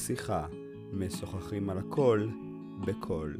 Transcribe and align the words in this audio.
השיחה, 0.00 0.44
משוחחים 0.92 1.70
על 1.70 1.78
הכל 1.78 2.26
בקול. 2.84 3.36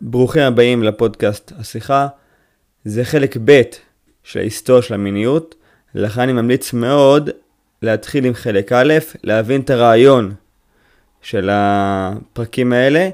ברוכים 0.00 0.42
הבאים 0.42 0.82
לפודקאסט 0.82 1.52
השיחה. 1.58 2.08
זה 2.84 3.04
חלק 3.04 3.36
ב' 3.44 3.62
של 4.22 4.38
ההיסטוריה 4.38 4.82
של 4.82 4.94
המיניות, 4.94 5.54
לכן 5.94 6.20
אני 6.20 6.32
ממליץ 6.32 6.72
מאוד 6.72 7.30
להתחיל 7.82 8.24
עם 8.24 8.34
חלק 8.34 8.72
א', 8.72 8.94
להבין 9.24 9.60
את 9.60 9.70
הרעיון 9.70 10.34
של 11.22 11.48
הפרקים 11.52 12.72
האלה, 12.72 13.10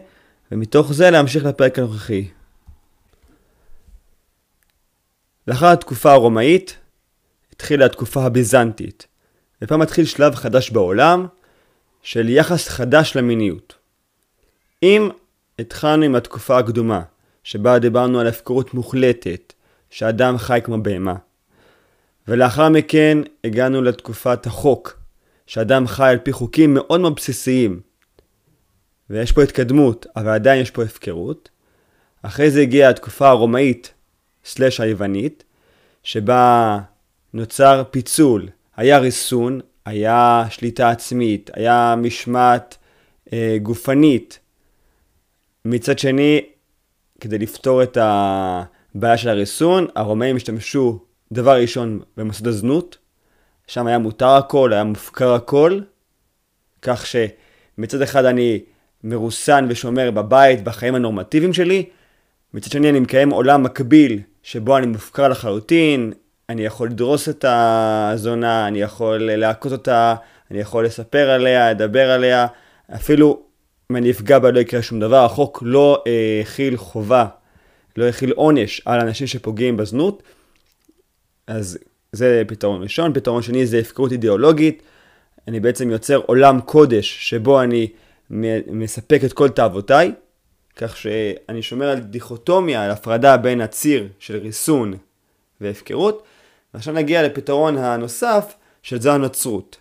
ומתוך 0.52 0.92
זה 0.92 1.10
להמשיך 1.10 1.44
לפרק 1.44 1.78
הנוכחי. 1.78 2.28
לאחר 5.48 5.66
התקופה 5.66 6.12
הרומאית, 6.12 6.76
התחילה 7.52 7.86
התקופה 7.86 8.24
הביזנטית, 8.24 9.06
ופה 9.62 9.76
מתחיל 9.76 10.04
שלב 10.04 10.34
חדש 10.34 10.70
בעולם 10.70 11.26
של 12.02 12.28
יחס 12.28 12.68
חדש 12.68 13.16
למיניות. 13.16 13.74
אם 14.82 15.08
התחלנו 15.58 16.04
עם 16.04 16.14
התקופה 16.14 16.58
הקדומה, 16.58 17.02
שבה 17.44 17.78
דיברנו 17.78 18.20
על 18.20 18.26
הפקרות 18.26 18.74
מוחלטת, 18.74 19.52
שאדם 19.90 20.38
חי 20.38 20.60
כמו 20.64 20.82
בהמה. 20.82 21.14
ולאחר 22.28 22.68
מכן 22.68 23.18
הגענו 23.44 23.82
לתקופת 23.82 24.46
החוק, 24.46 24.98
שאדם 25.46 25.86
חי 25.86 26.08
על 26.08 26.18
פי 26.18 26.32
חוקים 26.32 26.74
מאוד 26.74 27.00
מאוד 27.00 27.14
בסיסיים. 27.16 27.80
ויש 29.10 29.32
פה 29.32 29.42
התקדמות, 29.42 30.06
אבל 30.16 30.28
עדיין 30.28 30.62
יש 30.62 30.70
פה 30.70 30.82
הפקרות. 30.82 31.48
אחרי 32.22 32.50
זה 32.50 32.60
הגיעה 32.60 32.90
התקופה 32.90 33.28
הרומאית, 33.28 33.94
סלש 34.44 34.80
היוונית, 34.80 35.44
שבה 36.02 36.78
נוצר 37.34 37.82
פיצול, 37.90 38.48
היה 38.76 38.98
ריסון, 38.98 39.60
היה 39.84 40.44
שליטה 40.50 40.90
עצמית, 40.90 41.50
היה 41.54 41.94
משמעת 41.96 42.76
אה, 43.32 43.56
גופנית. 43.62 44.38
מצד 45.64 45.98
שני, 45.98 46.40
כדי 47.20 47.38
לפתור 47.38 47.82
את 47.82 47.98
הבעיה 48.00 49.18
של 49.18 49.28
הריסון, 49.28 49.86
הרומאים 49.94 50.36
השתמשו 50.36 50.98
דבר 51.32 51.60
ראשון 51.60 52.00
במוסד 52.16 52.46
הזנות, 52.46 52.98
שם 53.66 53.86
היה 53.86 53.98
מותר 53.98 54.28
הכל, 54.28 54.72
היה 54.72 54.84
מופקר 54.84 55.34
הכל, 55.34 55.80
כך 56.82 57.06
שמצד 57.06 58.02
אחד 58.02 58.24
אני 58.24 58.60
מרוסן 59.04 59.66
ושומר 59.68 60.10
בבית, 60.10 60.64
בחיים 60.64 60.94
הנורמטיביים 60.94 61.52
שלי, 61.52 61.84
מצד 62.54 62.70
שני 62.70 62.90
אני 62.90 63.00
מקיים 63.00 63.30
עולם 63.30 63.62
מקביל, 63.62 64.20
שבו 64.42 64.78
אני 64.78 64.86
מופקר 64.86 65.28
לחלוטין, 65.28 66.12
אני 66.48 66.64
יכול 66.64 66.88
לדרוס 66.88 67.28
את 67.28 67.44
הזונה, 67.48 68.68
אני 68.68 68.80
יכול 68.80 69.16
להכות 69.16 69.72
אותה, 69.72 70.14
אני 70.50 70.60
יכול 70.60 70.84
לספר 70.84 71.30
עליה, 71.30 71.70
לדבר 71.70 72.10
עליה, 72.10 72.46
אפילו 72.94 73.42
אם 73.90 73.96
אני 73.96 74.10
אפגע 74.10 74.38
בה 74.38 74.50
לא 74.50 74.60
יקרה 74.60 74.82
שום 74.82 75.00
דבר, 75.00 75.24
החוק 75.24 75.62
לא 75.66 76.02
אה, 76.06 76.40
הכיל 76.42 76.76
חובה, 76.76 77.26
לא 77.96 78.04
הכיל 78.04 78.32
עונש 78.32 78.82
על 78.84 79.00
אנשים 79.00 79.26
שפוגעים 79.26 79.76
בזנות, 79.76 80.22
אז 81.46 81.78
זה 82.12 82.42
פתרון 82.46 82.82
ראשון. 82.82 83.14
פתרון 83.14 83.42
שני 83.42 83.66
זה 83.66 83.78
הפקרות 83.78 84.12
אידיאולוגית, 84.12 84.82
אני 85.48 85.60
בעצם 85.60 85.90
יוצר 85.90 86.16
עולם 86.16 86.60
קודש 86.60 87.28
שבו 87.30 87.62
אני 87.62 87.88
מספק 88.30 89.20
את 89.24 89.32
כל 89.32 89.48
תאוותיי, 89.48 90.12
כך 90.76 90.96
שאני 90.96 91.62
שומר 91.62 91.88
על 91.88 92.00
דיכוטומיה, 92.00 92.84
על 92.84 92.90
הפרדה 92.90 93.36
בין 93.36 93.60
הציר 93.60 94.08
של 94.18 94.36
ריסון 94.36 94.94
והפקרות, 95.60 96.22
ועכשיו 96.74 96.94
נגיע 96.94 97.22
לפתרון 97.22 97.78
הנוסף, 97.78 98.54
שזה 98.82 99.12
הנצרות. 99.12 99.76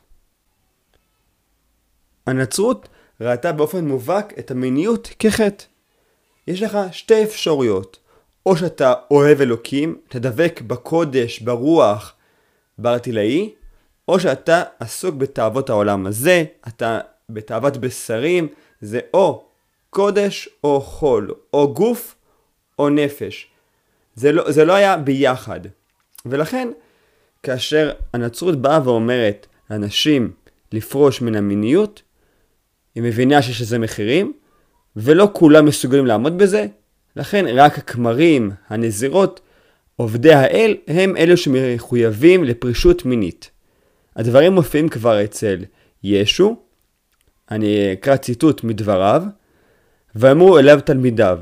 הנצרות 2.27 2.89
ראתה 3.21 3.51
באופן 3.51 3.87
מובהק 3.87 4.39
את 4.39 4.51
המיניות 4.51 5.09
כחטא. 5.19 5.63
יש 6.47 6.61
לך 6.61 6.77
שתי 6.91 7.23
אפשרויות, 7.23 7.99
או 8.45 8.57
שאתה 8.57 8.93
אוהב 9.11 9.41
אלוקים, 9.41 9.97
אתה 10.09 10.19
דבק 10.19 10.61
בקודש, 10.67 11.39
ברוח, 11.39 12.13
בארטילאי, 12.77 13.53
או 14.07 14.19
שאתה 14.19 14.63
עסוק 14.79 15.15
בתאוות 15.15 15.69
העולם 15.69 16.05
הזה, 16.05 16.43
אתה 16.67 16.99
בתאוות 17.33 17.77
בשרים, 17.77 18.47
זה 18.81 18.99
או 19.13 19.43
קודש 19.89 20.49
או 20.63 20.81
חול, 20.81 21.33
או 21.53 21.73
גוף 21.73 22.15
או 22.79 22.89
נפש. 22.89 23.47
זה 24.15 24.31
לא, 24.31 24.51
זה 24.51 24.65
לא 24.65 24.73
היה 24.73 24.97
ביחד. 24.97 25.59
ולכן, 26.25 26.67
כאשר 27.43 27.91
הנצרות 28.13 28.61
באה 28.61 28.79
ואומרת 28.83 29.47
לאנשים 29.69 30.31
לפרוש 30.71 31.21
מן 31.21 31.35
המיניות, 31.35 32.01
היא 32.95 33.03
מבינה 33.03 33.41
שיש 33.41 33.61
לזה 33.61 33.79
מחירים, 33.79 34.33
ולא 34.95 35.29
כולם 35.33 35.65
מסוגלים 35.65 36.05
לעמוד 36.05 36.37
בזה, 36.37 36.65
לכן 37.15 37.45
רק 37.47 37.77
הכמרים, 37.77 38.51
הנזירות, 38.69 39.39
עובדי 39.95 40.33
האל, 40.33 40.77
הם 40.87 41.17
אלו 41.17 41.37
שמחויבים 41.37 42.43
לפרישות 42.43 43.05
מינית. 43.05 43.49
הדברים 44.15 44.53
מופיעים 44.53 44.89
כבר 44.89 45.23
אצל 45.23 45.63
ישו, 46.03 46.55
אני 47.53 47.93
אקרא 47.93 48.15
ציטוט 48.15 48.63
מדבריו, 48.63 49.23
ואמרו 50.15 50.59
אליו 50.59 50.79
תלמידיו, 50.85 51.39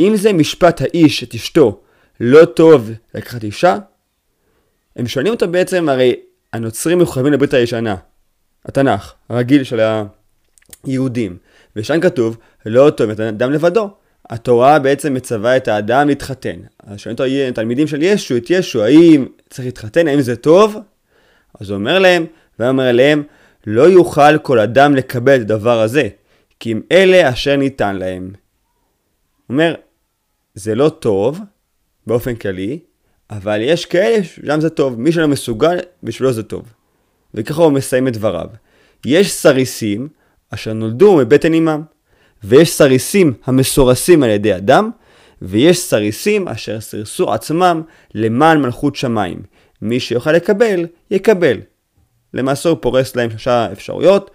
אם 0.00 0.12
זה 0.16 0.32
משפט 0.32 0.82
האיש 0.82 1.24
את 1.24 1.34
אשתו 1.34 1.80
לא 2.20 2.44
טוב 2.44 2.90
לקחת 3.14 3.44
אישה, 3.44 3.78
הם 4.96 5.06
שואלים 5.06 5.32
אותו 5.32 5.48
בעצם, 5.48 5.88
הרי 5.88 6.14
הנוצרים 6.52 6.98
מחויבים 6.98 7.32
לברית 7.32 7.54
הישנה, 7.54 7.96
התנ"ך, 8.64 9.14
הרגיל 9.28 9.64
של 9.64 9.80
היהודים, 10.84 11.36
ושם 11.76 12.00
כתוב, 12.00 12.36
לא 12.66 12.90
טוב 12.90 13.10
את 13.10 13.20
האדם 13.20 13.52
לבדו. 13.52 13.90
התורה 14.30 14.78
בעצם 14.78 15.14
מצווה 15.14 15.56
את 15.56 15.68
האדם 15.68 16.08
להתחתן. 16.08 16.56
אז 16.86 16.98
שואלים 16.98 17.16
את 17.48 17.52
התלמידים 17.52 17.86
של 17.86 18.02
ישו, 18.02 18.36
את 18.36 18.50
ישו, 18.50 18.82
האם 18.82 19.26
צריך 19.50 19.66
להתחתן, 19.66 20.08
האם 20.08 20.20
זה 20.20 20.36
טוב? 20.36 20.76
אז 21.60 21.70
הוא 21.70 21.78
אומר 21.78 21.98
להם, 21.98 22.26
ואומר 22.58 22.92
להם, 22.92 23.22
לא 23.66 23.82
יוכל 23.82 24.38
כל 24.38 24.58
אדם 24.58 24.94
לקבל 24.94 25.36
את 25.36 25.40
הדבר 25.40 25.80
הזה, 25.80 26.08
כי 26.60 26.72
אם 26.72 26.80
אלה 26.92 27.30
אשר 27.30 27.56
ניתן 27.56 27.96
להם. 27.96 28.22
הוא 28.22 29.54
אומר, 29.54 29.74
זה 30.54 30.74
לא 30.74 30.88
טוב, 30.88 31.40
באופן 32.06 32.34
כללי, 32.34 32.78
אבל 33.30 33.60
יש 33.62 33.86
כאלה 33.86 34.24
שגם 34.24 34.60
זה 34.60 34.70
טוב, 34.70 35.00
מי 35.00 35.12
שלא 35.12 35.28
מסוגל, 35.28 35.78
בשבילו 36.02 36.32
זה 36.32 36.42
טוב. 36.42 36.62
וככה 37.34 37.62
הוא 37.62 37.72
מסיים 37.72 38.08
את 38.08 38.12
דבריו. 38.12 38.48
יש 39.04 39.32
סריסים 39.32 40.08
אשר 40.50 40.72
נולדו 40.72 41.16
מבטן 41.16 41.54
אמם. 41.54 41.82
ויש 42.44 42.70
סריסים 42.70 43.34
המסורסים 43.44 44.22
על 44.22 44.30
ידי 44.30 44.56
אדם, 44.56 44.90
ויש 45.42 45.78
סריסים 45.78 46.48
אשר 46.48 46.80
סירסו 46.80 47.32
עצמם 47.32 47.82
למען 48.14 48.60
מלכות 48.62 48.96
שמיים. 48.96 49.42
מי 49.82 50.00
שיוכל 50.00 50.32
לקבל, 50.32 50.86
יקבל. 51.10 51.60
למעשה 52.34 52.68
הוא 52.68 52.78
פורס 52.80 53.16
להם 53.16 53.30
שלושה 53.30 53.72
אפשרויות. 53.72 54.30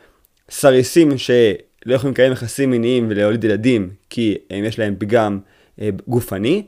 סריסים 0.50 1.18
שלא 1.18 1.96
יכולים 1.96 2.14
לקיים 2.14 2.32
יחסים 2.32 2.72
מיניים 2.72 3.08
ולהוליד 3.10 3.44
ילדים 3.44 3.90
כי 4.10 4.38
הם 4.50 4.64
יש 4.64 4.80
להם 4.80 4.96
פגם 5.00 5.40
אה, 5.82 5.90
גופני. 6.08 6.64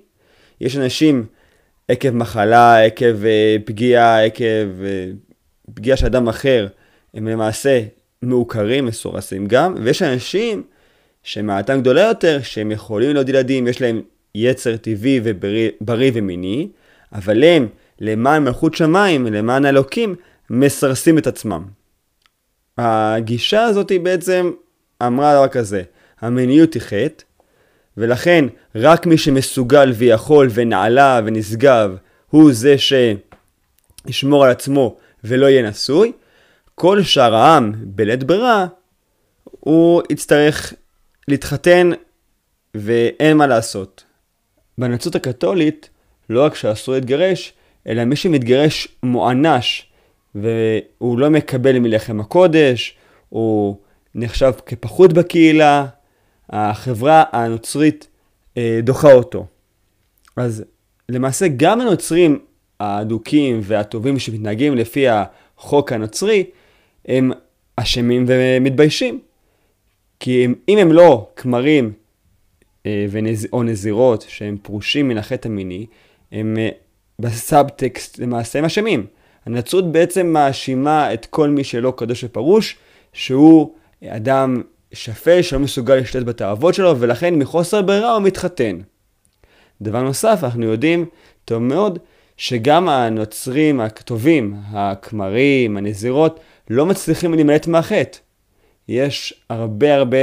יש 0.62 0.78
אנשים 0.78 1.26
עקב 1.88 2.10
מחלה, 2.10 2.86
עקב 2.86 3.26
אה, 3.26 3.56
פגיעה, 3.66 4.26
עקב 4.26 4.84
אה, 4.84 5.06
פגיעה 5.74 5.98
של 5.98 6.06
אדם 6.06 6.28
אחר, 6.28 6.68
הם 7.14 7.28
למעשה 7.28 7.82
מעוקרים, 8.22 8.86
מסורסים 8.86 9.48
גם, 9.48 9.76
ויש 9.84 10.02
אנשים 10.02 10.64
שמעטם 11.24 11.82
גדולה 11.82 12.02
יותר, 12.02 12.40
שהם 12.42 12.72
יכולים 12.72 13.14
להיות 13.14 13.30
ילדים, 13.30 13.68
יש 13.68 13.82
להם 13.82 14.02
יצר 14.36 14.78
טבעי 14.78 15.20
ובריא 15.24 16.12
ומיני, 16.14 16.68
אבל 17.14 17.44
הם, 17.44 17.68
למען 18.00 18.44
מלכות 18.44 18.76
שמיים, 18.76 19.26
למען 19.26 19.66
אלוקים, 19.66 20.16
מסרסים 20.50 21.18
את 21.18 21.28
עצמם. 21.28 21.64
הגישה 22.78 23.64
הזאת 23.64 23.90
היא 23.90 24.00
בעצם 24.00 24.52
אמרה 25.02 25.36
דבר 25.36 25.48
כזה, 25.48 25.84
המיניות 26.22 26.74
היא 26.74 26.82
חטא, 26.82 27.24
ולכן 27.98 28.46
רק 28.76 29.06
מי 29.06 29.18
שמסוגל 29.18 29.92
ויכול 29.96 30.50
ונעלה 30.54 31.22
ונשגב, 31.26 31.96
הוא 32.30 32.54
זה 32.54 32.76
שישמור 34.08 34.46
על 34.46 34.52
עצמו 34.52 34.98
ולא 35.24 35.46
יהיה 35.46 35.70
נשוי. 35.70 36.12
כל 36.76 37.04
שאר 37.04 37.36
העם, 37.36 37.74
בלית 37.78 38.24
ברירה, 38.24 38.68
הוא 39.44 40.02
יצטרך 40.10 40.74
להתחתן 41.28 41.90
ואין 42.76 43.38
מה 43.38 43.48
לעשות. 43.48 44.04
בנצרות 44.78 45.16
הקתולית, 45.16 45.90
לא 46.30 46.46
רק 46.46 46.56
שאסור 46.56 46.94
להתגרש, 46.94 47.54
אלא 47.88 48.06
מי 48.06 48.16
שמתגרש 48.16 48.88
מוענש 49.04 49.93
והוא 50.36 51.20
לא 51.20 51.30
מקבל 51.30 51.80
מלחם 51.80 52.20
הקודש, 52.20 52.98
הוא 53.30 53.78
נחשב 54.16 54.52
כפחות 54.66 55.14
בקהילה, 55.14 55.86
החברה 56.50 57.24
הנוצרית 57.32 58.08
אה, 58.58 58.80
דוחה 58.84 59.14
אותו. 59.14 59.46
אז 60.38 60.64
למעשה 61.10 61.46
גם 61.58 61.82
הנוצרים 61.82 62.40
האדוקים 62.80 63.60
והטובים 63.64 64.20
שמתנהגים 64.20 64.76
לפי 64.76 65.06
החוק 65.08 65.92
הנוצרי, 65.92 66.44
הם 67.06 67.32
אשמים 67.76 68.26
ומתביישים. 68.28 69.20
כי 70.20 70.46
הם, 70.46 70.56
אם 70.70 70.78
הם 70.78 70.92
לא 70.92 71.30
כמרים 71.36 71.94
אה, 72.86 73.06
ונז, 73.12 73.48
או 73.54 73.64
נזירות 73.64 74.26
שהם 74.28 74.58
פרושים 74.62 75.08
מן 75.08 75.18
החטא 75.18 75.48
המיני, 75.48 75.86
הם 76.32 76.58
אה, 76.58 76.70
בסאבטקסט 77.20 78.20
למעשה 78.20 78.60
הם 78.60 78.66
אשמים. 78.66 79.06
הנצרות 79.46 79.92
בעצם 79.92 80.28
מאשימה 80.28 81.14
את 81.14 81.26
כל 81.26 81.50
מי 81.50 81.64
שלא 81.64 81.94
קדוש 81.98 82.24
ופרוש, 82.24 82.78
שהוא 83.14 83.74
אדם 84.08 84.62
שפל 84.94 85.42
שלא 85.42 85.60
מסוגל 85.60 85.96
לשלט 85.96 86.26
בתאוות 86.26 86.74
שלו, 86.74 87.00
ולכן 87.00 87.36
מחוסר 87.36 87.82
ברירה 87.82 88.14
הוא 88.14 88.22
מתחתן. 88.22 88.78
דבר 89.82 90.02
נוסף, 90.02 90.40
אנחנו 90.44 90.64
יודעים 90.64 91.06
טוב 91.46 91.64
מאוד 91.64 92.00
שגם 92.38 92.90
הנוצרים 92.90 93.82
הטובים, 93.82 94.56
הכמרים, 94.72 95.78
הנזירות, 95.78 96.40
לא 96.70 96.86
מצליחים 96.86 97.34
להימלט 97.34 97.68
מהחטא. 97.68 98.18
יש 98.88 99.34
הרבה 99.50 99.96
הרבה 99.96 100.18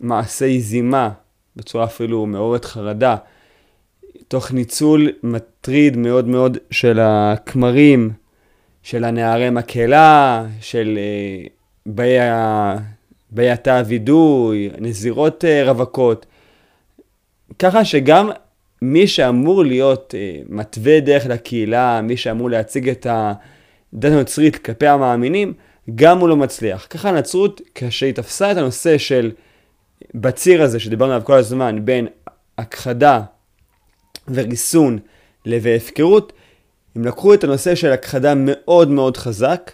מעשי 0.00 0.60
זימה, 0.60 1.10
בצורה 1.56 1.84
אפילו 1.84 2.26
מעוררת 2.26 2.64
חרדה, 2.64 3.16
תוך 4.28 4.52
ניצול 4.52 5.10
מטריד 5.22 5.96
מאוד 5.96 6.28
מאוד 6.28 6.58
של 6.70 6.98
הכמרים, 7.02 8.10
של 8.82 9.04
הנערי 9.04 9.50
מקהלה, 9.50 10.44
של 10.60 10.98
אה, 10.98 11.44
באי, 13.30 13.50
התא 13.50 13.70
הווידוי, 13.70 14.70
נזירות 14.78 15.44
אה, 15.44 15.64
רווקות. 15.64 16.26
ככה 17.58 17.84
שגם 17.84 18.30
מי 18.82 19.06
שאמור 19.06 19.64
להיות 19.64 20.14
אה, 20.18 20.40
מתווה 20.48 21.00
דרך 21.00 21.26
לקהילה, 21.26 22.00
מי 22.02 22.16
שאמור 22.16 22.50
להציג 22.50 22.88
את 22.88 23.06
הדת 23.10 24.12
הנוצרית 24.12 24.56
כלפי 24.56 24.86
המאמינים, 24.86 25.52
גם 25.94 26.18
הוא 26.18 26.28
לא 26.28 26.36
מצליח. 26.36 26.86
ככה 26.90 27.08
הנצרות, 27.08 27.60
כשהיא 27.74 28.14
תפסה 28.14 28.52
את 28.52 28.56
הנושא 28.56 28.98
של, 28.98 29.30
בציר 30.14 30.62
הזה 30.62 30.80
שדיברנו 30.80 31.12
עליו 31.12 31.24
כל 31.24 31.38
הזמן, 31.38 31.84
בין 31.84 32.06
הכחדה 32.58 33.20
וריסון 34.28 34.98
והפקרות, 35.46 36.32
הם 36.96 37.04
לקחו 37.04 37.34
את 37.34 37.44
הנושא 37.44 37.74
של 37.74 37.92
הכחדה 37.92 38.32
מאוד 38.36 38.90
מאוד 38.90 39.16
חזק, 39.16 39.70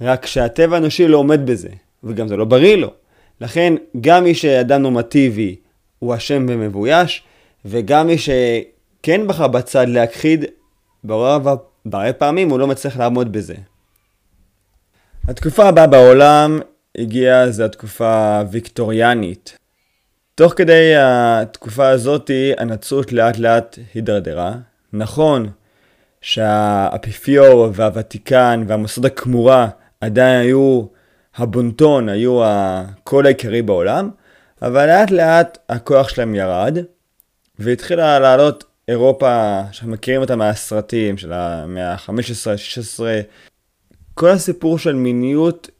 רק 0.00 0.26
שהטבע 0.26 0.76
האנושי 0.76 1.08
לא 1.08 1.18
עומד 1.18 1.46
בזה, 1.46 1.68
וגם 2.04 2.28
זה 2.28 2.36
לא 2.36 2.44
בריא 2.44 2.76
לו. 2.76 2.92
לכן, 3.40 3.74
גם 4.00 4.24
מי 4.24 4.34
שאדם 4.34 4.82
נורמטיבי 4.82 5.56
הוא 5.98 6.14
אשם 6.14 6.46
ומבויש, 6.48 7.22
וגם 7.64 8.06
מי 8.06 8.16
שכן 8.18 9.26
בחר 9.26 9.48
בצד 9.48 9.88
להכחיד, 9.88 10.44
בהרבה 11.04 12.12
פעמים 12.18 12.50
הוא 12.50 12.58
לא 12.58 12.66
מצליח 12.66 12.96
לעמוד 12.96 13.32
בזה. 13.32 13.54
התקופה 15.28 15.68
הבאה 15.68 15.86
בעולם 15.86 16.60
הגיעה, 16.98 17.50
זו 17.50 17.64
התקופה 17.64 18.38
הוויקטוריאנית. 18.38 19.56
תוך 20.34 20.52
כדי 20.56 20.94
התקופה 20.98 21.88
הזאתי 21.88 22.52
הנצרות 22.58 23.12
לאט 23.12 23.38
לאט 23.38 23.78
הידרדרה. 23.94 24.54
נכון 24.92 25.48
שהאפיפיור 26.20 27.68
והוותיקן 27.74 28.64
והמוסד 28.66 29.06
הכמורה 29.06 29.68
עדיין 30.00 30.40
היו 30.40 30.86
הבונטון, 31.36 32.08
היו 32.08 32.44
הקול 32.44 33.26
העיקרי 33.26 33.62
בעולם, 33.62 34.10
אבל 34.62 34.86
לאט 34.86 35.10
לאט 35.10 35.58
הכוח 35.68 36.08
שלהם 36.08 36.34
ירד, 36.34 36.78
והתחילה 37.58 38.18
לעלות 38.18 38.64
אירופה, 38.88 39.60
שאנחנו 39.72 39.92
מכירים 39.92 40.20
אותה 40.20 40.36
מהסרטים 40.36 41.18
של 41.18 41.32
המאה 41.32 41.92
ה-15, 41.92 42.10
ה-16, 42.50 43.00
כל 44.14 44.28
הסיפור 44.28 44.78
של 44.78 44.94
מיניות 44.94 45.70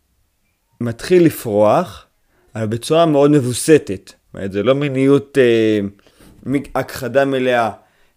מתחיל 0.80 1.24
לפרוח, 1.24 2.06
אבל 2.54 2.66
בצורה 2.66 3.06
מאוד 3.06 3.30
מבוסתת. 3.30 4.06
זאת 4.06 4.34
אומרת, 4.34 4.52
זה 4.52 4.62
לא 4.62 4.74
מיניות 4.74 5.38
אה, 5.38 5.80
הכחדה 6.74 7.24
מלאה 7.24 7.70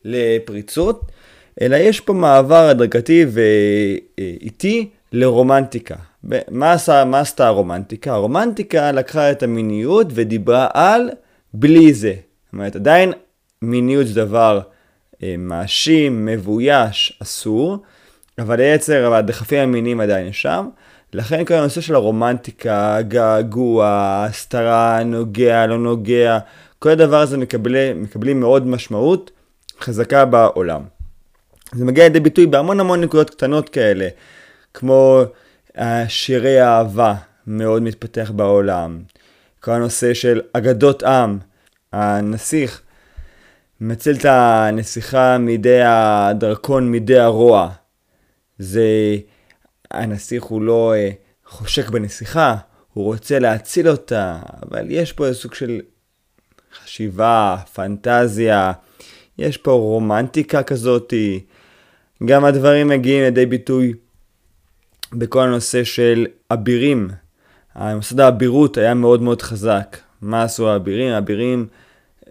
לפריצות, 0.06 1.12
אלא 1.62 1.76
יש 1.76 2.00
פה 2.00 2.14
מעבר 2.14 2.70
הדרגתי 2.70 3.26
ואיטי 4.18 4.90
לרומנטיקה. 5.12 5.96
מה, 6.52 6.74
עשה, 6.74 7.06
מה 7.06 7.20
עשתה 7.20 7.48
הרומנטיקה? 7.48 8.14
הרומנטיקה 8.14 8.92
לקחה 8.92 9.32
את 9.32 9.44
המיניות 9.44 10.08
ודיברה 10.14 10.68
על 10.74 11.10
בלי 11.54 11.94
זה. 11.94 12.14
זאת 12.14 12.54
אומרת, 12.54 12.76
עדיין 12.76 13.14
מיניות 13.62 14.08
זה 14.08 14.26
דבר 14.26 14.60
אה, 15.24 15.36
מאשים, 15.38 16.26
מבויש, 16.26 17.20
אסור, 17.24 17.78
אבל 18.40 18.60
היצר 18.60 19.10
והדחפים 19.12 19.60
המיניים 19.60 20.00
עדיין 20.00 20.34
שם. 20.34 20.70
לכן 21.14 21.46
כל 21.46 21.54
הנושא 21.54 21.82
של 21.82 21.96
הרומנטיקה, 21.96 23.02
געגוע, 23.02 23.88
הסתרה, 24.30 25.04
נוגע, 25.04 25.66
לא 25.66 25.78
נוגע, 25.78 26.40
כל 26.80 26.90
הדבר 26.90 27.22
הזה 27.22 27.38
מקבלי, 27.38 27.94
מקבלים 27.94 28.40
מאוד 28.40 28.68
משמעות 28.68 29.32
חזקה 29.82 30.26
בעולם. 30.26 30.99
זה 31.76 31.86
מגיע 31.86 32.04
לידי 32.04 32.20
ביטוי 32.20 32.46
בהמון 32.46 32.80
המון 32.80 33.02
נקודות 33.02 33.30
קטנות 33.30 33.70
כאלה, 33.70 34.08
כמו 34.74 35.22
שירי 36.08 36.62
אהבה 36.62 37.16
מאוד 37.48 37.82
מתפתח 37.82 38.32
בעולם, 38.36 39.00
כל 39.60 39.72
הנושא 39.72 40.14
של 40.14 40.42
אגדות 40.54 41.04
עם, 41.04 41.38
הנסיך 41.94 42.82
מציל 43.82 44.16
את 44.16 44.26
הנסיכה 44.26 45.38
מידי 45.38 45.82
הדרקון, 45.84 46.92
מידי 46.92 47.20
הרוע. 47.20 47.70
זה, 48.60 49.18
הנסיך 49.92 50.44
הוא 50.44 50.62
לא 50.62 50.94
אה, 50.96 51.10
חושק 51.46 51.90
בנסיכה, 51.90 52.56
הוא 52.94 53.06
רוצה 53.06 53.40
להציל 53.40 53.90
אותה, 53.90 54.40
אבל 54.64 54.86
יש 54.92 55.14
פה 55.14 55.26
איזה 55.28 55.40
סוג 55.40 55.54
של 55.54 55.82
חשיבה, 56.84 57.58
פנטזיה, 57.74 58.72
יש 59.38 59.58
פה 59.58 59.72
רומנטיקה 59.72 60.64
כזאתי. 60.64 61.46
גם 62.26 62.46
הדברים 62.46 62.88
מגיעים 62.88 63.24
לידי 63.24 63.46
ביטוי 63.46 63.94
בכל 65.14 65.42
הנושא 65.42 65.84
של 65.84 66.28
אבירים. 66.52 67.10
המוסד 67.76 68.20
האבירות 68.20 68.78
היה 68.78 68.94
מאוד 68.94 69.22
מאוד 69.22 69.42
חזק. 69.42 69.98
מה 70.22 70.44
עשו 70.44 70.70
האבירים? 70.70 71.14
האבירים 71.14 71.68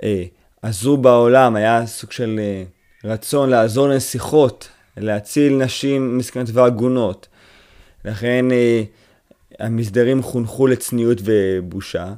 אה, 0.03 0.25
עזרו 0.63 0.97
בעולם, 0.97 1.57
היה 1.57 1.87
סוג 1.87 2.13
של 2.13 2.41
אה, 2.43 2.65
רצון 3.11 3.51
לעזור 3.51 3.89
לנסיכות, 3.89 4.69
להציל 4.97 5.57
נשים 5.57 6.19
מסכנות 6.19 6.49
ועגונות. 6.53 7.29
לכן 8.05 8.53
אה, 8.53 8.83
המסדרים 9.59 10.23
חונכו 10.23 10.67
לצניעות 10.67 11.19
ובושה. 11.25 12.13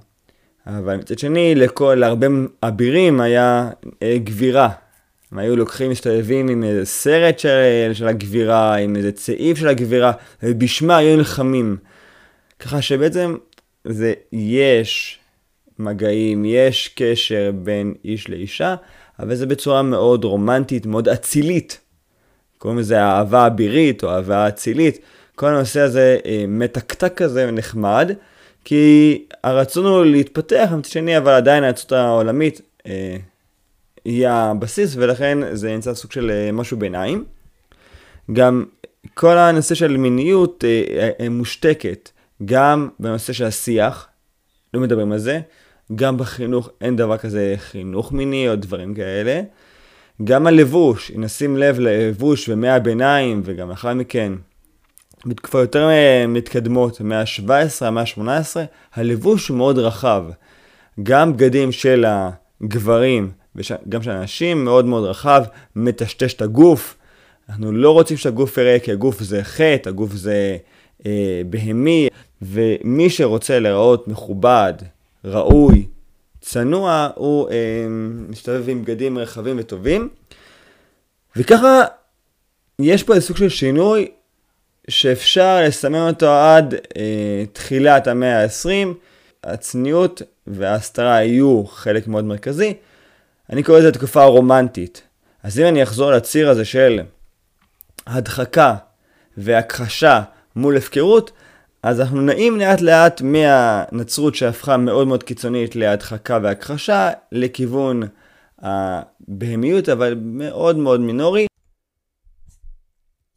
אבל 0.66 0.96
מצד 0.96 1.18
שני, 1.18 1.54
לכל, 1.54 1.94
להרבה 1.94 2.26
אבירים 2.62 3.20
היה 3.20 3.70
אה, 4.02 4.16
גבירה. 4.24 4.70
הם 5.32 5.38
היו 5.38 5.56
לוקחים, 5.56 5.90
מסתובבים 5.90 6.48
עם 6.48 6.64
איזה 6.64 6.86
סרט 6.86 7.38
של, 7.38 7.90
של 7.92 8.08
הגבירה, 8.08 8.74
עם 8.74 8.96
איזה 8.96 9.12
צעיף 9.12 9.58
של 9.58 9.68
הגבירה, 9.68 10.12
ובשמה 10.42 10.96
היו 10.96 11.16
נלחמים. 11.16 11.76
ככה 12.58 12.82
שבעצם 12.82 13.36
זה 13.84 14.12
יש 14.32 15.18
מגעים, 15.78 16.44
יש 16.44 16.90
קשר 16.94 17.50
בין 17.54 17.94
איש 18.04 18.28
לאישה, 18.28 18.74
אבל 19.18 19.34
זה 19.34 19.46
בצורה 19.46 19.82
מאוד 19.82 20.24
רומנטית, 20.24 20.86
מאוד 20.86 21.08
אצילית. 21.08 21.80
קוראים 22.58 22.78
לזה 22.78 23.02
אהבה 23.02 23.46
אבירית 23.46 24.04
או 24.04 24.10
אהבה 24.10 24.48
אצילית. 24.48 24.98
כל 25.34 25.46
הנושא 25.46 25.80
הזה 25.80 26.18
אה, 26.26 26.44
מתקתק 26.48 27.14
כזה 27.16 27.46
ונחמד, 27.48 28.12
כי 28.64 29.24
הרצון 29.44 29.86
הוא 29.86 30.04
להתפתח, 30.04 30.68
מצד 30.78 30.90
שני, 30.90 31.18
אבל 31.18 31.32
עדיין 31.32 31.64
הארצות 31.64 31.92
העולמית 31.92 32.60
אה, 32.86 33.16
היא 34.04 34.28
הבסיס, 34.28 34.96
ולכן 34.96 35.38
זה 35.52 35.72
נמצא 35.72 35.94
סוג 35.94 36.12
של 36.12 36.30
אה, 36.30 36.52
משהו 36.52 36.76
ביניים. 36.76 37.24
גם 38.32 38.64
כל 39.14 39.38
הנושא 39.38 39.74
של 39.74 39.96
מיניות 39.96 40.64
אה, 40.64 41.10
אה, 41.20 41.28
מושתקת, 41.28 42.10
גם 42.44 42.88
בנושא 43.00 43.32
של 43.32 43.44
השיח, 43.44 44.08
לא 44.74 44.80
מדברים 44.80 45.12
על 45.12 45.18
זה, 45.18 45.40
גם 45.94 46.16
בחינוך 46.16 46.70
אין 46.80 46.96
דבר 46.96 47.16
כזה 47.16 47.54
חינוך 47.58 48.12
מיני 48.12 48.48
או 48.48 48.56
דברים 48.56 48.94
כאלה. 48.94 49.40
גם 50.24 50.46
הלבוש, 50.46 51.12
אם 51.16 51.24
נשים 51.24 51.56
לב 51.56 51.78
ללבוש 51.78 52.48
ומאה 52.48 52.74
הביניים 52.74 53.42
וגם 53.44 53.70
לאחר 53.70 53.94
מכן, 53.94 54.32
בתקופה 55.26 55.60
יותר 55.60 55.88
מתקדמות, 56.28 57.00
מאה 57.00 57.20
ה-17, 57.20 57.86
המאה 57.86 58.02
ה-18, 58.02 58.56
הלבוש 58.94 59.48
הוא 59.48 59.56
מאוד 59.56 59.78
רחב. 59.78 60.24
גם 61.02 61.32
בגדים 61.32 61.72
של 61.72 62.04
הגברים 62.08 63.30
וגם 63.86 64.02
של 64.02 64.10
הנשים 64.10 64.64
מאוד 64.64 64.84
מאוד 64.84 65.04
רחב, 65.04 65.44
מטשטש 65.76 66.34
את 66.34 66.42
הגוף. 66.42 66.96
אנחנו 67.48 67.72
לא 67.72 67.90
רוצים 67.90 68.16
שהגוף 68.16 68.58
יראה 68.58 68.78
כי 68.78 68.92
הגוף 68.92 69.22
זה 69.22 69.44
חטא, 69.44 69.88
הגוף 69.88 70.12
זה 70.12 70.56
אה, 71.06 71.42
בהמי, 71.50 72.08
ומי 72.42 73.10
שרוצה 73.10 73.58
להיראות 73.58 74.08
מכובד, 74.08 74.74
ראוי, 75.24 75.86
צנוע, 76.40 77.08
הוא 77.14 77.50
אה, 77.50 77.86
מסתובב 78.28 78.68
עם 78.68 78.82
בגדים 78.82 79.18
רחבים 79.18 79.56
וטובים. 79.58 80.08
וככה 81.36 81.84
יש 82.78 83.02
פה 83.02 83.14
איזה 83.14 83.26
סוג 83.26 83.36
של 83.36 83.48
שינוי 83.48 84.08
שאפשר 84.88 85.62
לסמן 85.66 86.08
אותו 86.08 86.30
עד 86.30 86.74
אה, 86.74 87.44
תחילת 87.52 88.06
המאה 88.06 88.42
ה-20. 88.42 88.94
הצניעות 89.44 90.22
וההסתרה 90.46 91.16
היו 91.16 91.64
חלק 91.66 92.08
מאוד 92.08 92.24
מרכזי. 92.24 92.74
אני 93.50 93.62
קורא 93.62 93.78
לזה 93.78 93.92
תקופה 93.92 94.24
רומנטית. 94.24 95.02
אז 95.42 95.58
אם 95.58 95.66
אני 95.66 95.82
אחזור 95.82 96.10
לציר 96.10 96.50
הזה 96.50 96.64
של 96.64 97.00
הדחקה 98.06 98.76
והכחשה 99.36 100.22
מול 100.56 100.76
הפקרות, 100.76 101.32
אז 101.82 102.00
אנחנו 102.00 102.20
נעים 102.20 102.56
לאט 102.56 102.80
לאט 102.80 103.22
מהנצרות 103.22 104.34
שהפכה 104.34 104.76
מאוד 104.76 105.06
מאוד 105.06 105.22
קיצונית 105.22 105.76
להדחקה 105.76 106.38
והכחשה, 106.42 107.10
לכיוון 107.32 108.02
הבהמיות, 108.58 109.88
אבל 109.88 110.14
מאוד 110.22 110.76
מאוד 110.76 111.00
מינורי. 111.00 111.46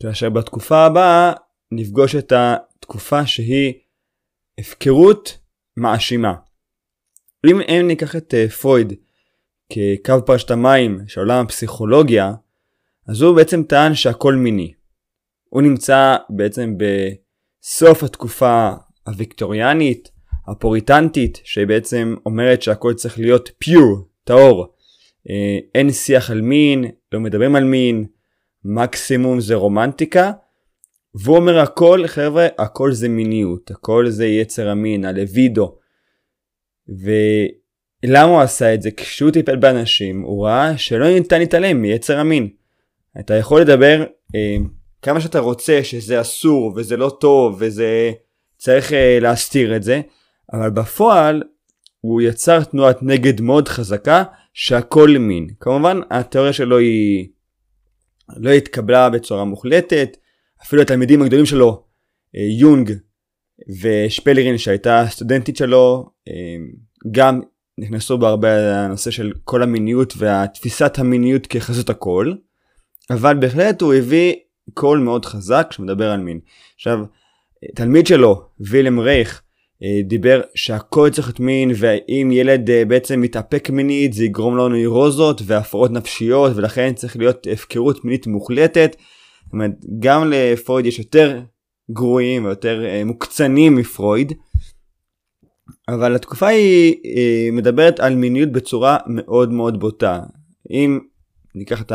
כאשר 0.04 0.30
בתקופה 0.30 0.86
הבאה 0.86 1.34
נפגוש 1.72 2.16
את 2.16 2.34
התקופה 2.36 3.26
שהיא 3.26 3.74
הפקרות 4.60 5.38
מאשימה. 5.78 6.34
אם, 7.46 7.62
אם 7.62 7.88
ניקח 7.88 8.16
את 8.16 8.34
uh, 8.34 8.52
פרויד 8.52 8.94
כקו 9.70 10.26
פרשת 10.26 10.52
המים 10.52 11.00
של 11.08 11.20
עולם 11.20 11.46
הפסיכולוגיה, 11.46 12.34
אז 13.08 13.22
הוא 13.22 13.36
בעצם 13.36 13.64
טען 13.64 13.96
שהכל 13.96 14.36
מיני. 14.36 14.74
הוא 15.50 15.62
נמצא 15.62 16.16
בעצם 16.30 16.76
בסוף 16.78 18.04
התקופה 18.04 18.72
הוויקטוריאנית, 19.08 20.12
הפוריטנטית, 20.48 21.42
שבעצם 21.44 22.16
אומרת 22.26 22.62
שהכל 22.62 22.94
צריך 22.94 23.20
להיות 23.20 23.50
פיור, 23.58 24.08
טהור. 24.24 24.74
אה, 25.30 25.58
אין 25.76 25.92
שיח 25.92 26.32
על 26.32 26.42
מין, 26.42 26.86
לא 27.12 27.20
מדברים 27.20 27.56
על 27.56 27.64
מין, 27.64 28.06
מקסימום 28.66 29.40
זה 29.40 29.56
רומנטיקה. 29.56 30.32
והוא 31.16 31.38
אומר 31.38 31.60
הכל, 31.60 32.04
חבר'ה, 32.08 32.48
הכל 32.58 32.92
זה 32.92 33.10
מיניות, 33.10 33.72
הכל 33.72 34.10
זה 34.10 34.26
יצר 34.26 34.70
המין, 34.70 35.06
הלווידו. 35.06 35.78
ולמה 38.04 38.32
הוא 38.32 38.42
עשה 38.42 38.74
את 38.74 38.82
זה? 38.82 38.92
כשהוא 38.92 39.32
טיפל 39.32 39.56
באנשים, 39.56 40.22
הוא 40.22 40.46
ראה 40.46 40.78
שלא 40.78 41.10
ניתן 41.10 41.40
להתעלם 41.40 41.82
מיצר 41.82 42.20
המין. 42.20 42.50
אתה 43.20 43.34
יכול 43.34 43.62
לדבר 43.62 44.04
אה, 44.36 44.58
כמה 45.02 45.22
שאתה 45.22 45.40
רוצה 45.40 45.84
שזה 45.84 46.22
אסור 46.22 46.74
וזה 46.76 46.98
לא 46.98 47.18
טוב 47.22 47.56
וזה 47.60 48.12
צריך 48.58 48.94
אה, 48.94 49.20
להסתיר 49.22 49.76
את 49.76 49.84
זה, 49.84 50.02
אבל 50.54 50.70
בפועל 50.70 51.44
הוא 52.02 52.22
יצר 52.22 52.64
תנועת 52.64 53.04
נגד 53.04 53.42
מאוד 53.42 53.68
חזקה 53.68 54.24
שהכל 54.54 55.10
מין. 55.20 55.48
כמובן 55.60 56.00
התיאוריה 56.12 56.54
שלו 56.54 56.78
היא 56.78 57.28
לא 58.38 58.50
התקבלה 58.50 59.10
בצורה 59.10 59.44
מוחלטת, 59.44 60.18
אפילו 60.64 60.82
התלמידים 60.82 61.22
הגדולים 61.22 61.46
שלו, 61.46 61.84
אה, 62.36 62.42
יונג 62.60 62.92
ושפלרין 63.82 64.58
שהייתה 64.58 65.06
סטודנטית 65.10 65.58
שלו, 65.58 66.10
אה, 66.28 66.34
גם 67.12 67.42
נכנסו 67.84 68.18
בהרבה 68.18 68.58
לנושא 68.58 69.12
של 69.12 69.32
כל 69.44 69.64
המיניות 69.64 70.14
והתפיסת 70.18 71.00
המיניות 71.00 71.48
כחזות 71.48 71.90
הכל, 71.90 72.34
אבל 73.10 73.38
בהחלט 73.40 73.82
הוא 73.82 73.94
הביא 73.94 74.34
קול 74.74 75.00
מאוד 75.00 75.26
חזק 75.26 75.68
שמדבר 75.72 76.12
על 76.12 76.20
מין. 76.20 76.40
עכשיו, 76.76 77.00
תלמיד 77.76 78.08
שלו, 78.08 78.42
וילם 78.60 79.00
רייך, 79.00 79.42
אה, 79.84 80.00
דיבר 80.04 80.42
שהכל 80.56 81.10
צריך 81.10 81.28
להיות 81.28 81.40
מין 81.40 81.72
ואם 81.76 82.30
ילד 82.32 82.70
בעצם 82.88 83.22
מתאפק 83.22 83.70
מינית 83.70 84.14
זה 84.14 84.26
יגרום 84.26 84.56
לו 84.56 84.70
נוירוזות 84.70 85.42
והפרעות 85.46 85.92
נפשיות 85.92 86.52
ולכן 86.56 86.94
צריך 86.94 87.18
להיות 87.18 87.48
הפקרות 87.52 88.06
מינית 88.06 88.28
מוחלטת 88.28 88.96
זאת 89.54 89.54
אומרת, 89.54 89.72
גם 90.00 90.32
לפרויד 90.32 90.86
יש 90.86 91.00
יותר 91.00 91.42
גרועים 91.92 92.46
ויותר 92.46 92.86
אה, 92.86 93.04
מוקצנים 93.06 93.76
מפרויד, 93.76 94.34
אבל 95.90 96.16
התקופה 96.16 96.48
היא, 96.48 96.96
היא 97.04 97.52
מדברת 97.52 98.00
על 98.00 98.16
מיניות 98.16 98.52
בצורה 98.52 98.98
מאוד 99.08 99.52
מאוד 99.52 99.80
בוטה. 99.80 100.20
אם 100.70 101.00
ניקח 101.56 101.82
את 101.82 101.92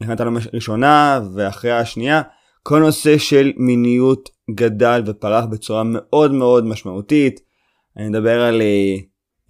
מלחמת 0.00 0.20
העולם 0.20 0.36
הראשונה 0.52 1.20
ואחרי 1.34 1.72
השנייה, 1.72 2.22
כל 2.62 2.78
נושא 2.78 3.18
של 3.18 3.52
מיניות 3.56 4.28
גדל 4.54 5.02
ופרח 5.06 5.44
בצורה 5.44 5.82
מאוד 5.84 6.32
מאוד 6.32 6.66
משמעותית. 6.66 7.40
אני 7.96 8.08
מדבר 8.08 8.40
על 8.40 8.62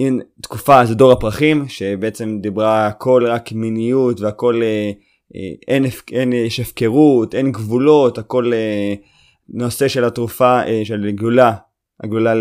אם 0.00 0.18
אה, 0.18 0.24
תקופה 0.42 0.84
זה 0.84 0.94
דור 0.94 1.12
הפרחים 1.12 1.68
שבעצם 1.68 2.38
דיברה 2.40 2.86
הכל 2.86 3.24
רק 3.26 3.52
מיניות 3.52 4.20
והכל 4.20 4.60
אה, 4.62 4.90
אה, 5.34 5.52
אין, 5.68 5.84
אין, 6.12 6.32
יש 6.32 6.60
הפקרות, 6.60 7.34
אין 7.34 7.52
גבולות, 7.52 8.18
הכל 8.18 8.52
אה, 8.52 8.94
נושא 9.48 9.88
של 9.88 10.04
התרופה 10.04 10.62
אה, 10.62 10.80
של 10.84 11.10
גלולה, 11.10 11.52
הגלולה 12.02 12.34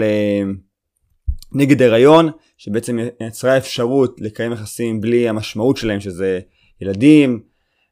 נגד 1.53 1.81
הריון, 1.81 2.29
שבעצם 2.57 2.99
יצרה 3.27 3.57
אפשרות 3.57 4.21
לקיים 4.21 4.51
יחסים 4.51 5.01
בלי 5.01 5.29
המשמעות 5.29 5.77
שלהם, 5.77 5.99
שזה 5.99 6.39
ילדים. 6.81 7.39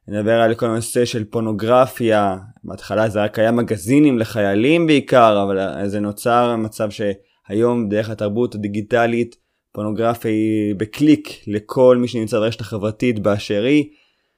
נדבר 0.08 0.40
על 0.40 0.54
כל 0.54 0.66
הנושא 0.66 1.04
של 1.04 1.24
פונוגרפיה, 1.24 2.36
בהתחלה 2.64 3.08
זה 3.08 3.22
רק 3.22 3.38
היה 3.38 3.52
מגזינים 3.52 4.18
לחיילים 4.18 4.86
בעיקר, 4.86 5.42
אבל 5.42 5.88
זה 5.88 6.00
נוצר 6.00 6.56
מצב 6.56 6.88
שהיום 6.90 7.88
דרך 7.88 8.10
התרבות 8.10 8.54
הדיגיטלית, 8.54 9.36
פונוגרפיה 9.72 10.30
היא 10.30 10.74
בקליק 10.74 11.28
לכל 11.46 11.96
מי 12.00 12.08
שנמצא 12.08 12.38
ברשת 12.38 12.60
החברתית 12.60 13.18
באשר 13.18 13.64
היא. 13.64 13.84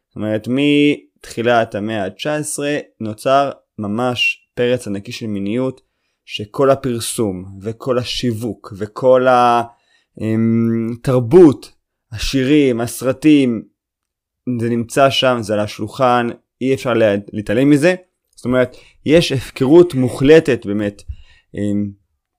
זאת 0.09 0.17
אומרת, 0.17 0.49
מתחילת 0.49 1.75
המאה 1.75 2.05
ה-19 2.05 2.59
נוצר 3.01 3.51
ממש 3.79 4.47
פרץ 4.55 4.87
ענקי 4.87 5.13
של 5.13 5.27
מיניות, 5.27 5.81
שכל 6.25 6.71
הפרסום 6.71 7.59
וכל 7.63 7.99
השיווק 7.99 8.73
וכל 8.77 9.27
התרבות, 10.17 11.73
השירים, 12.13 12.81
הסרטים, 12.81 13.63
זה 14.61 14.69
נמצא 14.69 15.11
שם, 15.11 15.37
זה 15.41 15.55
על 15.55 15.61
השולחן, 15.61 16.29
אי 16.61 16.75
אפשר 16.75 16.93
להתעלם 17.33 17.71
מזה. 17.71 17.95
זאת 18.37 18.45
אומרת, 18.45 18.77
יש 19.07 19.33
הפקרות 19.33 19.95
מוחלטת 19.95 20.67
באמת. 20.67 21.03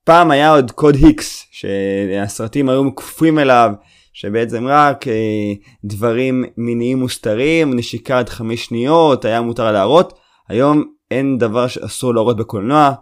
פעם 0.04 0.32
היה 0.32 0.52
עוד 0.56 0.72
קוד 0.72 0.96
היקס, 0.96 1.46
שהסרטים 1.52 2.70
היו 2.70 2.96
כפופים 2.96 3.40
אליו, 3.40 3.72
שבעצם 4.14 4.68
רק 4.68 5.08
אה, 5.08 5.54
דברים 5.84 6.44
מיניים 6.58 7.00
מוסתרים, 7.00 7.74
נשיקה 7.74 8.20
עד 8.20 8.30
חמש 8.30 8.66
שניות, 8.66 9.26
היה 9.26 9.42
מותר 9.42 9.72
להראות. 9.72 10.20
היום 10.50 10.84
אין 11.12 11.38
דבר 11.38 11.68
שאסור 11.68 12.14
להראות 12.14 12.38
בקולנוע, 12.38 12.94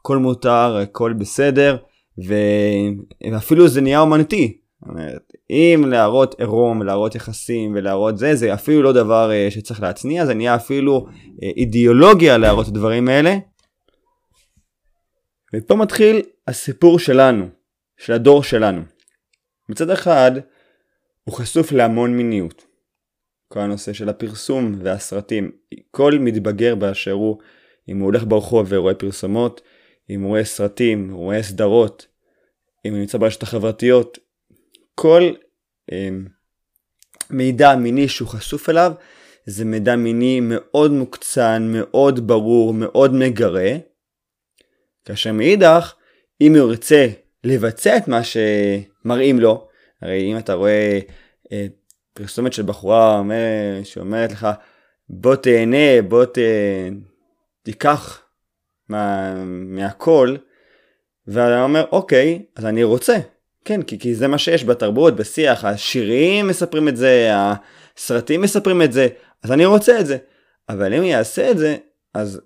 הכל 0.00 0.18
מותר, 0.18 0.76
הכל 0.76 1.12
בסדר. 1.12 1.76
ואפילו 3.30 3.68
זה 3.68 3.80
נהיה 3.80 4.00
אומנותי. 4.00 4.60
אם 5.50 5.84
להראות 5.88 6.40
עירום, 6.40 6.82
להראות 6.82 7.14
יחסים 7.14 7.74
ולהראות 7.74 8.18
זה, 8.18 8.34
זה 8.34 8.54
אפילו 8.54 8.82
לא 8.82 8.92
דבר 8.92 9.32
אה, 9.32 9.50
שצריך 9.50 9.82
להצניע, 9.82 10.26
זה 10.26 10.34
נהיה 10.34 10.54
אפילו 10.54 11.06
אה, 11.42 11.48
אידיאולוגיה 11.56 12.38
להראות 12.38 12.66
את 12.68 12.70
הדברים 12.70 13.08
האלה. 13.08 13.36
ופה 15.54 15.76
מתחיל 15.76 16.22
הסיפור 16.48 16.98
שלנו, 16.98 17.48
של 17.98 18.12
הדור 18.12 18.42
שלנו. 18.42 18.82
מצד 19.68 19.90
אחד, 19.90 20.32
הוא 21.24 21.34
חשוף 21.34 21.72
להמון 21.72 22.16
מיניות. 22.16 22.66
כל 23.48 23.60
הנושא 23.60 23.92
של 23.92 24.08
הפרסום 24.08 24.74
והסרטים, 24.78 25.50
כל 25.90 26.12
מתבגר 26.20 26.74
באשר 26.74 27.12
הוא, 27.12 27.38
אם 27.88 27.98
הוא 27.98 28.04
הולך 28.04 28.24
ברחוב 28.24 28.66
ורואה 28.68 28.94
פרסומות, 28.94 29.60
אם 30.10 30.20
הוא 30.20 30.28
רואה 30.28 30.44
סרטים, 30.44 31.10
הוא 31.10 31.24
רואה 31.24 31.42
סדרות, 31.42 32.06
אם 32.84 32.92
הוא 32.92 33.00
נמצא 33.00 33.18
ברשת 33.18 33.42
החברתיות, 33.42 34.18
כל 34.94 35.22
אה, 35.92 36.08
מידע 37.30 37.76
מיני 37.76 38.08
שהוא 38.08 38.28
חשוף 38.28 38.68
אליו, 38.68 38.92
זה 39.46 39.64
מידע 39.64 39.96
מיני 39.96 40.40
מאוד 40.42 40.90
מוקצן, 40.90 41.68
מאוד 41.72 42.26
ברור, 42.26 42.74
מאוד 42.74 43.14
מגרה, 43.14 43.72
כאשר 45.04 45.32
מאידך, 45.32 45.94
אם 46.40 46.56
הוא 46.56 46.70
ירצה 46.70 47.08
לבצע 47.44 47.96
את 47.96 48.08
מה 48.08 48.20
שמראים 48.24 49.40
לו, 49.40 49.68
הרי 50.02 50.32
אם 50.32 50.38
אתה 50.38 50.54
רואה 50.54 50.98
אה, 51.52 51.66
פרסומת 52.12 52.52
של 52.52 52.62
בחורה 52.62 53.18
אומר, 53.18 53.80
שאומרת 53.84 54.32
לך 54.32 54.48
בוא 55.08 55.36
תהנה, 55.36 56.02
בוא 56.08 56.24
ת... 56.24 56.38
תיקח 57.62 58.22
מה... 58.90 59.34
מהכל, 59.44 60.36
ואתה 61.26 61.62
אומר 61.62 61.84
אוקיי, 61.92 62.42
אז 62.56 62.66
אני 62.66 62.82
רוצה, 62.82 63.16
כן, 63.64 63.82
כי, 63.82 63.98
כי 63.98 64.14
זה 64.14 64.28
מה 64.28 64.38
שיש 64.38 64.64
בתרבות, 64.64 65.16
בשיח, 65.16 65.64
השירים 65.64 66.48
מספרים 66.48 66.88
את 66.88 66.96
זה, 66.96 67.30
הסרטים 67.34 68.42
מספרים 68.42 68.82
את 68.82 68.92
זה, 68.92 69.08
אז 69.42 69.52
אני 69.52 69.64
רוצה 69.64 70.00
את 70.00 70.06
זה. 70.06 70.16
אבל 70.68 70.94
אם 70.94 71.02
יעשה 71.02 71.50
את 71.50 71.58
זה, 71.58 71.76
אז 72.14 72.40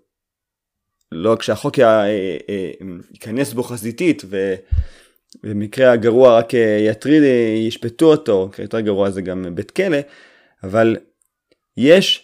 לא 1.13 1.37
כשהחוק 1.37 1.79
ייכנס 3.13 3.53
בו 3.53 3.63
חזיתית 3.63 4.23
ובמקרה 5.45 5.93
הגרוע 5.93 6.39
רק 6.39 6.53
יטריד, 6.89 7.23
ישפטו 7.69 8.07
אותו, 8.07 8.51
יותר 8.59 8.81
גרוע 8.81 9.11
זה 9.11 9.23
גם 9.23 9.55
בית 9.55 9.71
כלא, 9.71 9.99
אבל 10.65 10.97
יש 11.77 12.24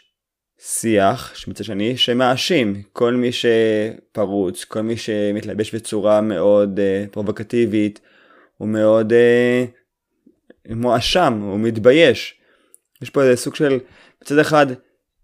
שיח 0.63 1.35
שמצד 1.35 1.65
שני 1.65 1.97
שמאשים 1.97 2.83
כל 2.93 3.15
מי 3.15 3.31
שפרוץ, 3.33 4.65
כל 4.65 4.81
מי 4.81 4.97
שמתלבש 4.97 5.75
בצורה 5.75 6.21
מאוד 6.21 6.79
uh, 6.79 7.11
פרובוקטיבית, 7.13 8.01
הוא 8.57 8.69
מאוד 8.69 9.13
uh, 9.13 10.75
מואשם, 10.75 11.41
הוא 11.43 11.61
מתבייש. 11.61 12.35
יש 13.03 13.11
פה 13.11 13.23
איזה 13.23 13.37
סוג 13.37 13.55
של, 13.55 13.79
מצד 14.23 14.39
אחד, 14.39 14.67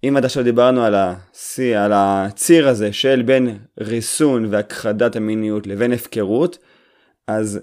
אם 0.05 0.17
עד 0.17 0.25
עכשיו 0.25 0.45
דיברנו 0.45 0.85
על, 0.85 0.95
השיא, 0.95 1.79
על 1.79 1.93
הציר 1.95 2.69
הזה 2.69 2.93
של 2.93 3.23
בין 3.23 3.59
ריסון 3.81 4.47
והכחדת 4.51 5.17
המיניות 5.17 5.67
לבין 5.67 5.93
הפקרות, 5.93 6.59
אז 7.27 7.61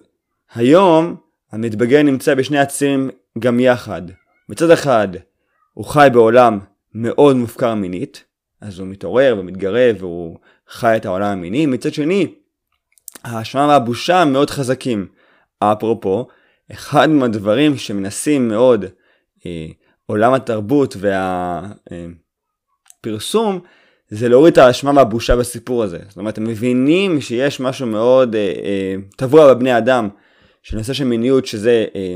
היום 0.54 1.16
המתבגר 1.52 2.04
נמצא 2.04 2.36
בשני 2.36 2.60
הצירים 2.60 3.10
גם 3.40 3.60
יחד. 3.60 4.02
מצד 4.50 4.72
אחד, 4.72 5.08
הוא 5.74 5.86
חי 5.86 6.08
בעולם 6.14 6.60
מאוד 6.96 7.36
מופקר 7.36 7.76
מינית, 7.76 8.24
אז 8.62 8.80
הוא 8.80 8.88
מתעורר 8.88 9.36
ומתגרה 9.40 9.92
והוא 10.00 10.38
חי 10.70 10.94
את 10.98 11.06
העולם 11.06 11.32
המיני. 11.32 11.66
מצד 11.66 11.94
שני, 11.94 12.34
האשמה 13.24 13.68
והבושה 13.68 14.26
מאוד 14.26 14.50
חזקים. 14.50 15.08
אפרופו, 15.72 16.28
אחד 16.72 17.10
מהדברים 17.10 17.78
שמנסים 17.78 18.48
מאוד 18.48 18.86
אה, 19.46 19.68
עולם 20.06 20.34
התרבות 20.34 20.96
והפרסום, 23.00 23.56
אה, 23.56 23.60
זה 24.10 24.30
להוריד 24.30 24.52
את 24.52 24.58
האשמה 24.58 24.92
והבושה 24.96 25.36
בסיפור 25.36 25.84
הזה. 25.84 26.00
זאת 26.08 26.18
אומרת, 26.18 26.38
הם 26.38 26.44
מבינים 26.44 27.22
שיש 27.22 27.60
משהו 27.60 27.88
מאוד 27.88 28.36
אה, 28.36 28.42
אה, 28.42 28.96
טבוע 29.16 29.54
בבני 29.54 29.78
אדם, 29.78 30.10
שנושא 30.64 30.94
של 30.94 31.04
מיניות 31.04 31.46
שזה 31.46 31.86
אה, 31.96 32.16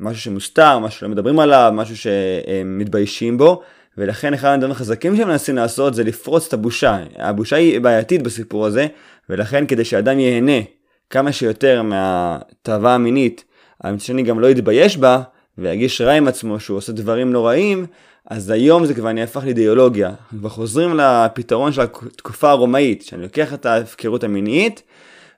משהו 0.00 0.22
שמוסתר, 0.22 0.78
משהו 0.78 1.00
שלא 1.00 1.08
מדברים 1.08 1.38
עליו, 1.38 1.72
משהו 1.74 1.96
שהם 1.96 2.78
מתביישים 2.78 3.38
בו, 3.38 3.62
ולכן 3.98 4.34
אחד 4.34 4.48
הדברים 4.48 4.72
החזקים 4.72 5.16
שהם 5.16 5.28
מנסים 5.28 5.56
לעשות 5.56 5.94
זה 5.94 6.04
לפרוץ 6.04 6.46
את 6.46 6.52
הבושה. 6.52 6.98
הבושה 7.16 7.56
היא 7.56 7.80
בעייתית 7.80 8.22
בסיפור 8.22 8.66
הזה, 8.66 8.86
ולכן 9.30 9.66
כדי 9.66 9.84
שאדם 9.84 10.18
ייהנה 10.18 10.62
כמה 11.10 11.32
שיותר 11.32 11.82
מהתאווה 11.82 12.94
המינית, 12.94 13.44
המצד 13.80 14.04
שני 14.04 14.22
גם 14.22 14.40
לא 14.40 14.46
יתבייש 14.46 14.96
בה, 14.96 15.22
וירגיש 15.58 16.00
רע 16.00 16.12
עם 16.12 16.28
עצמו 16.28 16.60
שהוא 16.60 16.76
עושה 16.76 16.92
דברים 16.92 17.32
נוראים, 17.32 17.86
אז 18.30 18.50
היום 18.50 18.86
זה 18.86 18.94
כבר 18.94 19.12
נהפך 19.12 19.44
לאידיאולוגיה. 19.44 20.08
אנחנו 20.08 20.38
כבר 20.38 20.48
חוזרים 20.48 20.96
לפתרון 20.96 21.72
של 21.72 21.80
התקופה 21.80 22.50
הרומאית, 22.50 23.02
שאני 23.02 23.22
לוקח 23.22 23.54
את 23.54 23.66
ההפקרות 23.66 24.24
המינית, 24.24 24.82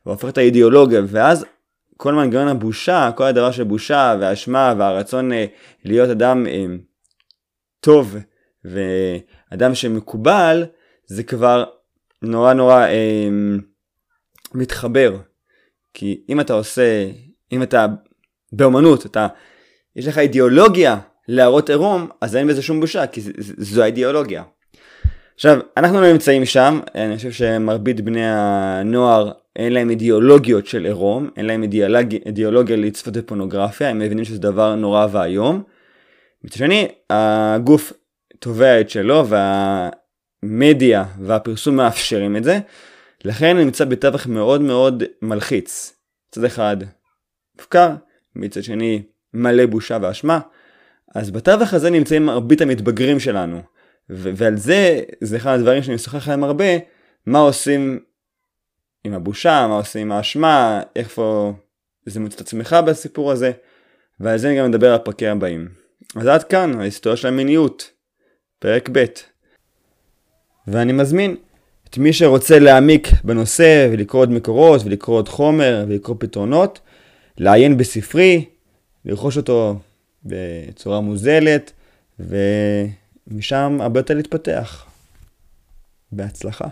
והופך 0.06 0.28
את 0.28 0.38
האידיאולוגיה, 0.38 1.00
ואז 1.06 1.44
כל 1.96 2.14
מנגנון 2.14 2.48
הבושה, 2.48 3.10
כל 3.16 3.24
הדבר 3.24 3.50
של 3.50 3.64
בושה 3.64 4.16
והאשמה 4.20 4.74
והרצון 4.78 5.32
אה, 5.32 5.46
להיות 5.84 6.10
אדם 6.10 6.46
אה, 6.46 6.66
טוב 7.80 8.16
ואדם 8.72 9.74
שמקובל, 9.74 10.64
זה 11.06 11.22
כבר 11.22 11.64
נורא 12.22 12.52
נורא 12.52 12.86
אה, 12.86 13.28
מתחבר. 14.54 15.16
כי 15.94 16.20
אם 16.28 16.40
אתה 16.40 16.52
עושה, 16.52 17.08
אם 17.52 17.62
אתה 17.62 17.86
באמנות, 18.52 19.06
אתה, 19.06 19.26
יש 19.96 20.06
לך 20.06 20.18
אידיאולוגיה 20.18 20.98
להראות 21.28 21.70
עירום, 21.70 22.08
אז 22.20 22.36
אין 22.36 22.46
בזה 22.46 22.62
שום 22.62 22.80
בושה, 22.80 23.06
כי 23.06 23.20
זו 23.38 23.82
האידיאולוגיה. 23.82 24.42
עכשיו, 25.34 25.58
אנחנו 25.76 26.00
לא 26.00 26.12
נמצאים 26.12 26.44
שם, 26.44 26.80
אני 26.94 27.16
חושב 27.16 27.32
שמרבית 27.32 28.00
בני 28.00 28.24
הנוער 28.24 29.32
אין 29.56 29.72
להם 29.72 29.90
אידיאולוגיות 29.90 30.66
של 30.66 30.84
עירום, 30.84 31.30
אין 31.36 31.46
להם 31.46 31.62
אידיאולוג... 31.62 32.14
אידיאולוגיה 32.26 32.76
לצפות 32.76 33.16
בפונוגרפיה, 33.16 33.88
הם 33.88 33.98
מבינים 33.98 34.24
שזה 34.24 34.38
דבר 34.38 34.74
נורא 34.74 35.06
ואיום. 35.12 35.62
מצד 36.44 36.56
שני, 36.56 36.88
הגוף 37.10 37.92
תובע 38.40 38.80
את 38.80 38.90
שלו 38.90 39.24
והמדיה 40.42 41.04
והפרסום 41.20 41.76
מאפשרים 41.76 42.36
את 42.36 42.44
זה, 42.44 42.58
לכן 43.24 43.56
נמצא 43.56 43.84
בתווך 43.84 44.26
מאוד 44.26 44.60
מאוד 44.60 45.02
מלחיץ. 45.22 45.96
מצד 46.30 46.44
אחד 46.44 46.76
מופקר, 47.56 47.90
מצד 48.36 48.62
שני 48.62 49.02
מלא 49.34 49.66
בושה 49.66 49.98
ואשמה, 50.02 50.40
אז 51.14 51.30
בתווך 51.30 51.74
הזה 51.74 51.90
נמצאים 51.90 52.26
מרבית 52.26 52.60
המתבגרים 52.60 53.20
שלנו. 53.20 53.62
ו- 54.10 54.30
ועל 54.36 54.56
זה, 54.56 55.00
זה 55.20 55.36
אחד 55.36 55.54
הדברים 55.54 55.82
שאני 55.82 55.94
משוחח 55.94 56.28
עליהם 56.28 56.44
הרבה, 56.44 56.64
מה 57.26 57.38
עושים 57.38 58.00
עם 59.04 59.14
הבושה, 59.14 59.66
מה 59.68 59.76
עושים 59.76 60.02
עם 60.02 60.12
האשמה, 60.12 60.82
איפה 60.96 61.54
זה 62.06 62.20
מוצא 62.20 62.34
את 62.34 62.40
עצמך 62.40 62.76
בסיפור 62.86 63.32
הזה, 63.32 63.52
ועל 64.20 64.38
זה 64.38 64.48
אני 64.48 64.58
גם 64.58 64.68
מדבר 64.70 64.88
על 64.88 64.94
הפרקים 64.94 65.28
הבאים. 65.28 65.68
אז 66.16 66.26
עד 66.26 66.44
כאן, 66.44 66.80
ההיסטוריה 66.80 67.16
של 67.16 67.28
המיניות, 67.28 67.90
פרק 68.66 68.88
ב'. 68.92 69.04
ואני 70.66 70.92
מזמין 70.92 71.36
את 71.90 71.98
מי 71.98 72.12
שרוצה 72.12 72.58
להעמיק 72.58 73.08
בנושא 73.24 73.88
ולקרוא 73.92 74.20
עוד 74.20 74.30
מקורות 74.30 74.80
ולקרוא 74.84 75.16
עוד 75.16 75.28
חומר 75.28 75.84
ולקרוא 75.88 76.16
פתרונות, 76.18 76.80
לעיין 77.38 77.76
בספרי, 77.76 78.44
לרכוש 79.04 79.36
אותו 79.36 79.78
בצורה 80.24 81.00
מוזלת, 81.00 81.72
ומשם 82.18 83.78
הרבה 83.80 84.00
יותר 84.00 84.14
להתפתח. 84.14 84.86
בהצלחה. 86.12 86.68